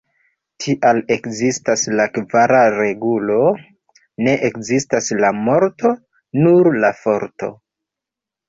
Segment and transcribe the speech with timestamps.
[0.63, 3.37] Tial ekzistas la kvara regulo:
[4.29, 5.93] "Ne ekzistas la morto,
[6.45, 7.53] nur la Forto".